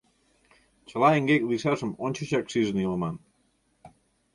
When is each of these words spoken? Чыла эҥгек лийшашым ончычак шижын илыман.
Чыла 0.89 1.09
эҥгек 1.17 1.41
лийшашым 1.49 1.91
ончычак 2.05 2.45
шижын 2.51 2.77
илыман. 2.85 3.15